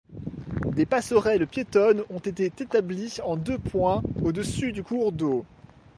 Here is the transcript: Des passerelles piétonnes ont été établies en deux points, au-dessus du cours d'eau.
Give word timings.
Des 0.65 0.87
passerelles 0.87 1.45
piétonnes 1.45 2.01
ont 2.09 2.17
été 2.17 2.45
établies 2.45 3.19
en 3.23 3.35
deux 3.37 3.59
points, 3.59 4.01
au-dessus 4.23 4.71
du 4.71 4.81
cours 4.83 5.11
d'eau. 5.11 5.45